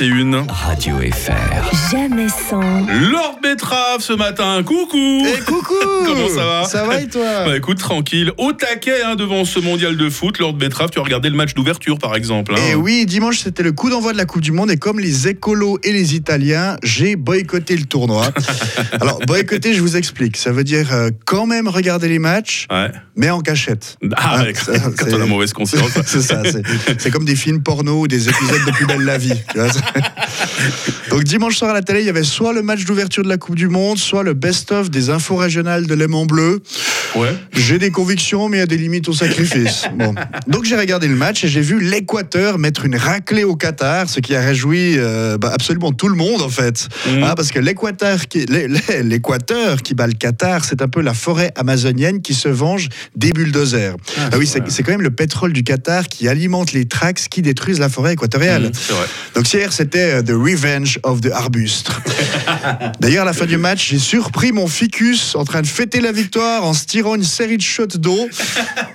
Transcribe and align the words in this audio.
Une. 0.00 0.44
Radio 0.48 0.96
FR. 0.98 1.90
Jamais 1.90 2.26
sans. 2.28 2.60
Lord 3.10 3.38
Betrave 3.42 4.00
ce 4.00 4.12
matin, 4.12 4.62
coucou 4.62 5.22
Eh 5.26 5.40
coucou 5.44 5.74
Comment 6.06 6.28
ça 6.28 6.44
va 6.44 6.64
Ça 6.64 6.84
va 6.84 7.00
et 7.00 7.06
toi 7.08 7.44
Bah 7.46 7.56
écoute, 7.56 7.78
tranquille, 7.78 8.32
au 8.36 8.52
taquet 8.52 9.02
hein, 9.04 9.14
devant 9.16 9.44
ce 9.44 9.58
mondial 9.58 9.96
de 9.96 10.10
foot, 10.10 10.38
Lord 10.38 10.54
Betrave, 10.54 10.90
tu 10.90 10.98
as 10.98 11.02
regardé 11.02 11.30
le 11.30 11.36
match 11.36 11.54
d'ouverture 11.54 11.98
par 11.98 12.14
exemple. 12.14 12.52
hein. 12.54 12.60
Et 12.68 12.72
Eh 12.72 12.74
oui, 12.74 13.06
dimanche 13.06 13.38
c'était 13.38 13.62
le 13.62 13.72
coup 13.72 13.88
d'envoi 13.88 14.12
de 14.12 14.18
la 14.18 14.24
Coupe 14.26 14.42
du 14.42 14.52
Monde 14.52 14.70
et 14.70 14.76
comme 14.76 14.98
les 15.00 15.28
écolos 15.28 15.78
et 15.82 15.92
les 15.92 16.14
Italiens, 16.14 16.76
j'ai 16.82 17.16
boycotté 17.16 17.76
le 17.76 17.84
tournoi. 17.84 18.26
Alors 19.00 19.20
boycotter, 19.26 19.72
je 19.72 19.80
vous 19.80 19.96
explique, 19.96 20.36
ça 20.36 20.52
veut 20.52 20.64
dire 20.64 20.92
euh, 20.92 21.10
quand 21.24 21.46
même 21.46 21.68
regarder 21.68 22.08
les 22.08 22.18
matchs, 22.18 22.66
Ouais. 22.70 22.90
mais 23.16 23.30
en 23.30 23.40
cachette. 23.40 23.96
Ah, 24.16 24.34
Ah, 24.38 24.42
ouais, 24.42 24.54
ça, 24.54 24.72
quand 24.78 24.90
c'est- 25.08 25.14
on 25.14 25.22
a 25.22 25.26
mauvaise 25.26 25.52
conscience. 25.52 25.90
C'est 26.06 26.20
ça, 26.22 26.42
c'est- 26.44 26.62
c'est 26.98 27.10
comme 27.10 27.24
des 27.24 27.36
films 27.36 27.62
porno 27.62 28.00
ou 28.02 28.08
des 28.08 28.28
épisodes 28.28 28.64
de 28.66 28.70
Plus 28.72 28.86
belle 28.86 29.02
la 29.02 29.16
vie. 29.18 29.32
tu 29.52 29.58
vois. 29.58 29.68
Donc 31.10 31.24
dimanche 31.24 31.56
soir 31.56 31.70
à 31.70 31.74
la 31.74 31.82
télé, 31.82 32.00
il 32.00 32.06
y 32.06 32.10
avait 32.10 32.22
soit 32.22 32.52
le 32.52 32.62
match 32.62 32.84
d'ouverture 32.84 33.22
de 33.22 33.28
la 33.28 33.38
Coupe 33.38 33.54
du 33.54 33.68
Monde, 33.68 33.98
soit 33.98 34.22
le 34.22 34.34
best-of 34.34 34.90
des 34.90 35.10
infos 35.10 35.36
régionales 35.36 35.86
de 35.86 35.94
l'aimant 35.94 36.26
bleu. 36.26 36.60
Ouais. 37.16 37.34
J'ai 37.52 37.78
des 37.78 37.90
convictions, 37.90 38.48
mais 38.48 38.58
il 38.58 38.60
y 38.60 38.62
a 38.62 38.66
des 38.66 38.76
limites 38.76 39.08
au 39.08 39.12
sacrifice. 39.12 39.84
Bon. 39.96 40.14
Donc 40.46 40.64
j'ai 40.64 40.76
regardé 40.76 41.08
le 41.08 41.14
match 41.14 41.42
et 41.44 41.48
j'ai 41.48 41.62
vu 41.62 41.80
l'Équateur 41.80 42.58
mettre 42.58 42.84
une 42.84 42.96
raclée 42.96 43.44
au 43.44 43.56
Qatar, 43.56 44.10
ce 44.10 44.20
qui 44.20 44.34
a 44.34 44.40
réjoui 44.40 44.98
euh, 44.98 45.38
bah, 45.38 45.50
absolument 45.54 45.92
tout 45.92 46.08
le 46.08 46.16
monde 46.16 46.42
en 46.42 46.50
fait. 46.50 46.88
Mhm. 47.06 47.22
Ah, 47.22 47.34
parce 47.34 47.50
que 47.50 47.58
l'Équateur 47.58 48.28
qui, 48.28 48.44
l'Équateur 48.44 49.78
bat 49.94 50.06
le 50.06 50.12
Qatar, 50.12 50.64
c'est 50.64 50.82
un 50.82 50.88
peu 50.88 51.00
la 51.00 51.14
forêt 51.14 51.52
amazonienne 51.56 52.20
qui 52.20 52.34
se 52.34 52.48
venge 52.48 52.88
des 53.14 53.32
bulldozers. 53.32 53.96
Ah, 54.18 54.36
oui, 54.36 54.46
c'est 54.46 54.60
c'est 54.68 54.82
quand 54.82 54.92
même 54.92 55.02
le 55.02 55.10
pétrole 55.10 55.52
du 55.52 55.62
Qatar 55.62 56.08
qui 56.08 56.28
alimente 56.28 56.72
les 56.72 56.86
Trax 56.86 57.28
qui 57.28 57.40
détruisent 57.42 57.78
la 57.78 57.88
forêt 57.88 58.12
équatoriale. 58.12 58.64
Mmh, 58.64 58.72
c'est 58.74 58.92
vrai. 58.92 59.06
Donc 59.34 59.52
hier, 59.52 59.72
c'était 59.72 60.14
euh, 60.14 60.22
The 60.22 60.32
Revenge 60.32 60.98
of 61.02 61.20
the 61.20 61.30
Arbuste. 61.32 61.90
D'ailleurs, 63.00 63.22
à 63.22 63.26
la 63.26 63.32
fin 63.32 63.46
du 63.46 63.56
match, 63.56 63.88
j'ai 63.88 63.98
surpris 63.98 64.52
mon 64.52 64.66
ficus 64.66 65.34
en 65.34 65.44
train 65.44 65.62
de 65.62 65.66
fêter 65.66 66.00
la 66.00 66.12
victoire 66.12 66.64
en 66.64 66.74
se 66.74 66.84
tirant 66.84 67.05
une 67.14 67.22
série 67.22 67.56
de 67.56 67.62
shots 67.62 67.86
d'eau. 67.98 68.28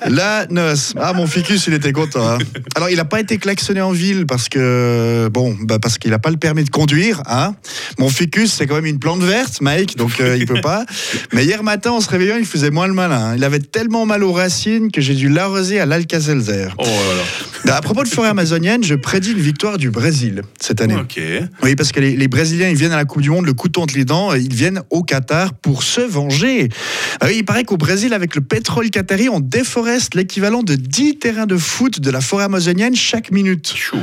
La 0.07 0.45
noce. 0.49 0.93
Ah, 0.99 1.13
mon 1.13 1.27
ficus, 1.27 1.67
il 1.67 1.73
était 1.73 1.93
content. 1.93 2.27
hein. 2.27 2.37
Alors, 2.75 2.89
il 2.89 2.97
n'a 2.97 3.05
pas 3.05 3.19
été 3.19 3.37
klaxonné 3.37 3.81
en 3.81 3.91
ville 3.91 4.25
parce 4.25 4.49
que, 4.49 5.29
bon, 5.31 5.55
bah, 5.61 5.77
parce 5.79 5.97
qu'il 5.97 6.11
n'a 6.11 6.19
pas 6.19 6.29
le 6.31 6.37
permis 6.37 6.63
de 6.63 6.69
conduire. 6.69 7.21
Hein. 7.27 7.55
Mon 8.01 8.09
ficus, 8.09 8.51
c'est 8.51 8.67
quand 8.67 8.75
même 8.75 8.85
une 8.87 8.99
plante 8.99 9.21
verte, 9.21 9.61
Mike, 9.61 9.95
donc 9.95 10.19
euh, 10.19 10.35
il 10.37 10.45
peut 10.45 10.59
pas. 10.61 10.85
Mais 11.33 11.45
hier 11.45 11.63
matin, 11.63 11.91
en 11.91 12.01
se 12.01 12.09
réveillant, 12.09 12.35
il 12.37 12.45
faisait 12.45 12.71
moins 12.71 12.87
le 12.87 12.93
malin. 12.93 13.27
hein. 13.31 13.35
Il 13.37 13.43
avait 13.43 13.59
tellement 13.59 14.05
mal 14.05 14.23
aux 14.23 14.31
racines 14.33 14.91
que 14.91 15.01
j'ai 15.01 15.13
dû 15.13 15.29
l'arroser 15.29 15.79
à 15.79 15.85
l'Alcazelzer. 15.85 16.73
Oh 16.79 16.83
là 16.83 17.23
Bah, 17.65 17.75
À 17.77 17.81
propos 17.81 18.03
de 18.03 18.07
forêt 18.09 18.29
amazonienne, 18.29 18.83
je 18.83 18.95
prédis 18.95 19.31
une 19.31 19.39
victoire 19.39 19.77
du 19.77 19.91
Brésil 19.91 20.41
cette 20.59 20.81
année. 20.81 20.95
là. 20.95 21.01
Ok. 21.01 21.21
Oui, 21.63 21.75
parce 21.75 21.91
que 21.91 21.99
les, 21.99 22.15
les 22.15 22.27
Brésiliens, 22.27 22.69
ils 22.69 22.75
viennent 22.75 22.91
à 22.91 22.97
la 22.97 23.05
Coupe 23.05 23.21
du 23.21 23.29
Monde, 23.29 23.45
le 23.45 23.53
couteau 23.53 23.81
entre 23.81 23.95
les 23.95 24.05
dents, 24.05 24.33
ils 24.33 24.53
viennent 24.53 24.81
au 24.89 25.03
Qatar 25.03 25.53
pour 25.53 25.83
se 25.83 26.01
venger. 26.01 26.69
Ah 27.19 27.27
oui, 27.27 27.35
il 27.37 27.45
paraît 27.45 27.63
qu'au 27.63 27.77
Brésil, 27.77 28.13
avec 28.13 28.33
le 28.35 28.41
pétrole 28.41 28.89
qatari, 28.89 29.29
on 29.29 29.39
déforeste 29.39 30.15
l'équivalent 30.15 30.63
de 30.63 30.73
10 30.75 31.19
terrains 31.19 31.45
de 31.45 31.57
foot 31.57 31.99
de 31.99 32.09
la 32.09 32.21
forêt 32.21 32.45
amazonienne 32.45 32.95
chaque 32.95 33.31
minute. 33.31 33.71
Chou. 33.75 33.97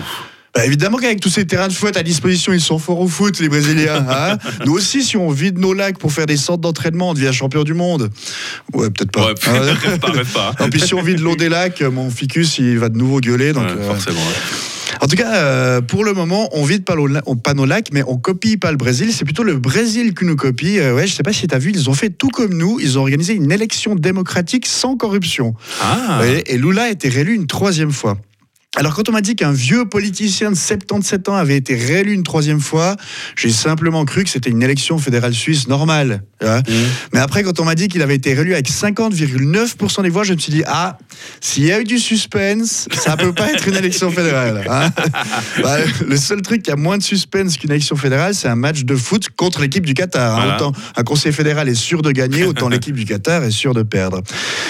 Bah, 0.59 0.67
évidemment 0.67 0.99
qu'avec 0.99 1.21
tous 1.21 1.29
ces 1.29 1.47
terrains 1.47 1.69
de 1.69 1.73
foot 1.73 1.97
à 1.97 2.03
disposition, 2.03 2.53
ils 2.53 2.61
sont 2.61 2.81
forts 2.81 2.99
au 2.99 3.07
foot, 3.07 3.39
les 3.39 3.49
Brésiliens. 3.49 4.05
hein. 4.11 4.39
Nous 4.67 4.73
aussi, 4.73 5.05
si 5.05 5.17
on 5.17 5.31
vide 5.31 5.57
nos 5.59 5.73
lacs 5.73 5.99
pour 5.99 6.13
faire 6.13 6.27
des 6.27 6.37
centres 6.37 6.63
d'entraînement, 6.63 7.11
on 7.11 7.15
devient 7.15 7.31
champion 7.33 7.63
du 7.63 7.75
monde. 7.75 8.11
Ouais, 8.75 8.91
peut-être 8.91 9.13
pas. 9.13 9.27
Ouais, 9.29 9.35
rêve 9.61 9.99
pas, 10.01 10.11
rêve 10.11 10.33
pas. 10.33 10.55
Et 10.67 10.69
puis 10.69 10.81
si 10.81 10.95
on 10.95 11.03
vide 11.03 11.21
l'eau 11.21 11.37
des 11.37 11.49
lacs, 11.49 11.81
mon 11.83 12.11
ficus, 12.11 12.59
il 12.59 12.77
va 12.81 12.89
de 12.89 12.99
nouveau 12.99 13.21
gueuler. 13.21 13.53
Donc, 13.53 13.69
Ouais, 13.69 13.71
euh, 13.79 13.87
forcément. 13.87 14.19
ouais. 14.19 14.97
en 15.01 15.07
tout 15.07 15.15
cas, 15.15 15.33
euh, 15.37 15.81
pour 15.81 16.03
le 16.05 16.13
moment, 16.13 16.49
on 16.51 16.65
vide 16.65 16.83
pas, 16.85 16.97
nos 17.55 17.65
lacs, 17.65 17.91
mais 17.93 18.03
on 18.09 18.17
copie 18.17 18.57
pas 18.57 18.73
le 18.73 18.77
Brésil. 18.79 19.13
C'est 19.13 19.25
plutôt 19.25 19.45
le 19.45 19.55
Brésil 19.59 20.13
qui 20.13 20.25
nous 20.25 20.35
copie. 20.35 20.81
Euh, 20.81 20.93
ouais, 20.97 21.07
je 21.07 21.15
sais 21.15 21.23
pas 21.23 21.33
si 21.33 21.47
tu 21.47 21.55
as 21.55 21.59
vu, 21.61 21.71
ils 21.73 21.89
ont 21.89 21.95
fait 21.95 22.11
tout 22.11 22.31
comme 22.31 22.55
nous. 22.55 22.81
Ils 22.81 22.99
ont 22.99 23.03
organisé 23.03 23.35
une 23.35 23.53
élection 23.53 23.95
démocratique 23.95 24.67
sans 24.67 24.97
corruption. 24.97 25.55
Ah. 25.81 26.19
Ouais, 26.21 26.43
et 26.49 26.59
Lula 26.59 26.83
a 26.83 26.89
été 26.89 27.09
réélu 27.09 27.35
une 27.37 27.47
troisième 27.47 27.93
fois. 27.93 28.19
Alors 28.77 28.95
quand 28.95 29.09
on 29.09 29.13
m'a 29.13 29.23
dit 29.23 29.35
qu'un 29.35 29.51
vieux 29.51 29.87
politicien 29.87 30.51
de 30.51 30.55
77 30.57 31.31
ans 31.31 31.35
avait 31.35 31.57
été 31.57 31.75
réélu 31.75 32.13
une 32.13 32.23
troisième 32.23 32.61
fois, 32.61 32.97
j'ai 33.35 33.49
simplement 33.51 34.05
cru 34.05 34.25
que 34.25 34.31
c'était 34.31 34.51
une 34.51 34.63
élection 34.63 34.99
fédérale 34.99 35.33
suisse 35.33 35.69
normale. 35.69 36.23
Mmh. 36.43 36.47
Mais 37.15 37.19
après, 37.19 37.43
quand 37.43 37.59
on 37.61 37.65
m'a 37.65 37.75
dit 37.75 37.89
qu'il 37.89 38.03
avait 38.03 38.15
été 38.15 38.35
réélu 38.35 38.53
avec 38.53 38.69
50,9% 38.71 40.03
des 40.03 40.11
voix, 40.11 40.23
je 40.23 40.35
me 40.35 40.39
suis 40.39 40.53
dit, 40.53 40.63
ah, 40.67 40.99
s'il 41.41 41.65
y 41.65 41.73
a 41.73 41.81
eu 41.81 41.85
du 41.85 41.99
suspense, 41.99 42.87
ça 42.93 43.17
peut 43.17 43.33
pas 43.33 43.51
être 43.53 43.67
une 43.67 43.75
élection 43.75 44.11
fédérale. 44.11 44.63
hein. 44.69 44.91
Bah, 45.63 45.79
le 46.07 46.17
seul 46.17 46.43
truc 46.43 46.63
qui 46.63 46.71
a 46.71 46.77
moins 46.77 46.99
de 46.99 47.03
suspense 47.03 47.57
qu'une 47.57 47.71
élection 47.73 47.97
fédérale, 47.97 48.35
c'est 48.35 48.49
un 48.49 48.55
match 48.55 48.85
de 48.85 48.95
foot 48.95 49.29
contre 49.37 49.61
l'équipe 49.61 49.85
du 49.85 49.95
Qatar. 49.95 50.37
hein. 50.37 50.41
Voilà. 50.41 50.55
Autant 50.57 50.73
un 50.95 51.03
conseil 51.03 51.33
fédéral 51.33 51.69
est 51.69 51.75
sûr 51.75 52.03
de 52.03 52.13
gagner, 52.13 52.45
autant 52.45 52.69
l'équipe 52.69 52.95
du 52.95 53.07
Qatar 53.07 53.43
est 53.43 53.51
sûre 53.51 53.75
de 53.75 53.83
perdre. 53.83 54.23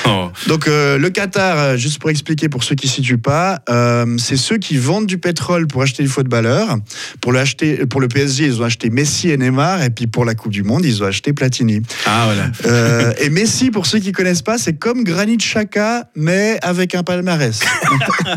Oh. 0.07 0.29
Donc 0.47 0.67
euh, 0.69 0.97
le 0.99 1.11
Qatar, 1.11 1.59
euh, 1.59 1.77
juste 1.77 1.99
pour 1.99 2.09
expliquer 2.11 2.49
pour 2.49 2.63
ceux 2.65 2.75
qui 2.77 2.87
ne 2.87 2.93
situent 2.93 3.19
pas, 3.19 3.61
euh, 3.69 3.88
c'est 4.19 4.37
ceux 4.37 4.59
qui 4.59 4.77
vendent 4.77 5.07
du 5.07 5.19
pétrole 5.19 5.67
pour 5.67 5.83
acheter 5.83 6.03
des 6.03 6.09
footballeurs. 6.09 6.77
Pour 7.21 7.33
le, 7.33 7.39
acheter, 7.39 7.87
pour 7.87 8.01
le 8.01 8.09
PSG, 8.09 8.47
ils 8.47 8.61
ont 8.61 8.65
acheté 8.65 8.91
Messi 8.91 9.31
et 9.31 9.37
Neymar. 9.37 9.83
Et 9.83 9.91
puis 9.91 10.07
pour 10.07 10.25
la 10.25 10.35
Coupe 10.35 10.53
du 10.53 10.63
Monde, 10.63 10.85
ils 10.85 11.03
ont 11.03 11.07
acheté 11.07 11.33
Platini. 11.33 11.83
Ah 12.07 12.25
voilà. 12.27 12.51
Euh, 12.67 13.13
et 13.21 13.31
Messi, 13.31 13.71
pour 13.71 13.87
ceux 13.87 13.99
qui 13.99 14.13
connaissent 14.13 14.43
pas, 14.43 14.59
c'est 14.59 14.75
comme 14.75 15.05
Granit 15.05 15.37
Xhaka, 15.39 16.09
mais 16.15 16.59
avec 16.63 16.95
un 16.95 17.03
palmarès. 17.03 17.61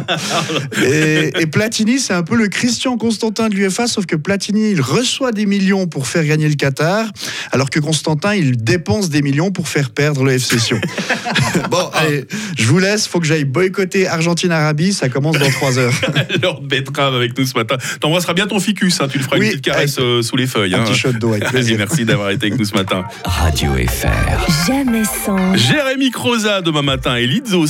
et, 0.84 1.31
et 1.40 1.45
Platini, 1.47 2.00
c'est 2.00 2.13
un 2.13 2.23
peu 2.23 2.35
le 2.35 2.47
Christian 2.47 2.97
Constantin 2.97 3.50
de 3.50 3.56
l'UEFA, 3.56 3.88
sauf 3.88 4.06
que 4.06 4.16
Platini, 4.16 4.72
il 4.72 4.81
reçoit 4.81 5.31
des 5.31 5.45
millions 5.45 5.88
pour 5.88 6.07
faire 6.07 6.25
gagner 6.25 6.47
le 6.47 6.56
Qatar, 6.56 7.06
alors 7.51 7.69
que 7.69 7.79
Constantin, 7.79 8.34
il 8.35 8.57
dépense 8.57 9.09
des 9.09 9.22
millions 9.22 9.51
pour 9.51 9.67
faire 9.67 9.90
perdre 9.90 10.23
le 10.23 10.34
FC 10.34 10.59
Sion. 10.59 10.79
bon, 11.72 11.90
allez, 11.94 12.25
je 12.57 12.66
vous 12.66 12.79
laisse, 12.79 13.07
faut 13.07 13.19
que 13.19 13.25
j'aille 13.25 13.45
boycotter 13.45 14.07
Argentine-Arabie, 14.07 14.94
ça 14.94 15.09
commence 15.09 15.38
dans 15.41 15.52
3 15.52 15.79
heures. 15.79 15.94
Lord 16.41 16.62
Betrave 16.62 17.16
avec 17.16 17.38
nous 17.38 17.46
ce 17.46 17.57
matin. 17.57 17.78
T'embrasseras 18.00 18.34
bien 18.34 18.47
ton 18.47 18.59
ficus, 18.59 19.00
hein, 19.02 19.07
tu 19.09 19.18
le 19.18 19.24
feras 19.24 19.38
Oui, 19.38 19.46
une 19.46 19.52
petite 19.52 19.66
caresse 19.66 19.97
euh, 20.00 20.22
sous 20.22 20.35
les 20.35 20.47
feuilles. 20.47 20.75
Un 20.75 20.81
hein. 20.81 20.84
petit 20.85 20.97
shot 20.97 21.13
d'eau 21.13 21.34
avec 21.34 21.46
plaisir. 21.50 21.78
merci 21.78 22.06
d'avoir 22.06 22.29
été 22.29 22.47
avec 22.47 22.59
nous 22.59 22.66
ce 22.66 22.75
matin. 22.75 23.06
Radio 23.25 23.72
FR. 23.74 24.68
Jamais 24.68 25.03
sans. 25.03 25.56
Jérémy 25.56 26.12
Croza 26.12 26.62
demain 26.62 26.81
matin 26.81 27.16
et 27.16 27.28
Lizzo 27.28 27.66